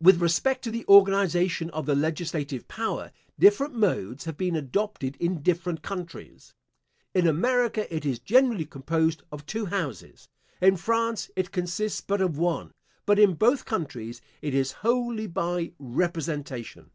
With 0.00 0.22
respect 0.22 0.62
to 0.62 0.70
the 0.70 0.86
organization 0.86 1.70
of 1.70 1.86
the 1.86 1.96
legislative 1.96 2.68
power, 2.68 3.10
different 3.36 3.74
modes 3.74 4.24
have 4.24 4.36
been 4.36 4.54
adopted 4.54 5.16
in 5.16 5.42
different 5.42 5.82
countries. 5.82 6.54
In 7.14 7.26
America 7.26 7.92
it 7.92 8.06
is 8.06 8.20
generally 8.20 8.64
composed 8.64 9.24
of 9.32 9.44
two 9.44 9.66
houses. 9.66 10.28
In 10.60 10.76
France 10.76 11.32
it 11.34 11.50
consists 11.50 12.00
but 12.00 12.20
of 12.20 12.38
one, 12.38 12.74
but 13.06 13.18
in 13.18 13.34
both 13.34 13.64
countries, 13.64 14.22
it 14.40 14.54
is 14.54 14.70
wholly 14.86 15.26
by 15.26 15.72
representation. 15.80 16.92